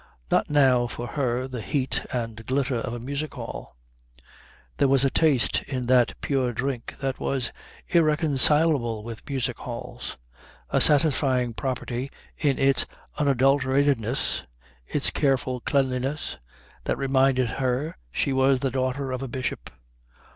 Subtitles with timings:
[0.31, 3.75] Not now for her the heat and glitter of a music hall.
[4.77, 7.51] There was a taste in that pure drink that was
[7.87, 10.17] irreconcilable with music halls,
[10.71, 12.87] a satisfying property in its
[13.19, 14.45] unadulteratedness,
[14.87, 16.39] its careful cleanliness,
[16.85, 19.69] that reminded her she was the daughter of a bishop.